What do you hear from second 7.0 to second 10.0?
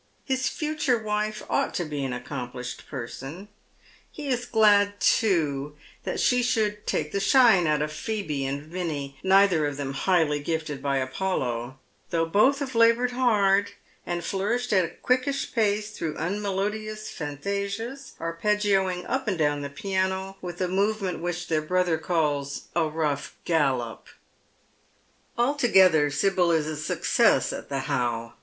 the shine" out of Phoebe and Vinnie, neither of them